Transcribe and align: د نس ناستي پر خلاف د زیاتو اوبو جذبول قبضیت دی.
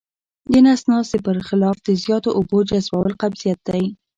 د 0.51 0.53
نس 0.65 0.81
ناستي 0.89 1.19
پر 1.25 1.37
خلاف 1.47 1.77
د 1.81 1.89
زیاتو 2.03 2.29
اوبو 2.37 2.57
جذبول 2.69 3.11
قبضیت 3.21 3.59
دی. 3.67 3.83